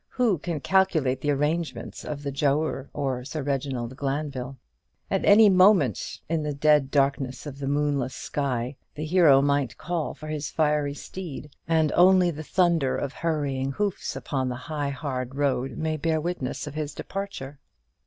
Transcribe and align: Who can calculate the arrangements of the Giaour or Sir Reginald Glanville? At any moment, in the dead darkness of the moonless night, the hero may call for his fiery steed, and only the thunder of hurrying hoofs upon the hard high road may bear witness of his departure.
Who 0.13 0.39
can 0.39 0.61
calculate 0.61 1.21
the 1.21 1.29
arrangements 1.29 2.03
of 2.03 2.23
the 2.23 2.31
Giaour 2.31 2.89
or 2.91 3.23
Sir 3.23 3.43
Reginald 3.43 3.95
Glanville? 3.95 4.57
At 5.11 5.23
any 5.25 5.47
moment, 5.47 6.21
in 6.27 6.41
the 6.41 6.55
dead 6.55 6.89
darkness 6.89 7.45
of 7.45 7.59
the 7.59 7.67
moonless 7.67 8.31
night, 8.35 8.77
the 8.95 9.05
hero 9.05 9.43
may 9.43 9.67
call 9.67 10.15
for 10.15 10.27
his 10.29 10.49
fiery 10.49 10.95
steed, 10.95 11.51
and 11.67 11.91
only 11.91 12.31
the 12.31 12.41
thunder 12.41 12.97
of 12.97 13.13
hurrying 13.13 13.73
hoofs 13.73 14.15
upon 14.15 14.49
the 14.49 14.55
hard 14.55 14.93
high 14.95 15.21
road 15.21 15.77
may 15.77 15.97
bear 15.97 16.19
witness 16.19 16.65
of 16.65 16.73
his 16.73 16.95
departure. 16.95 17.59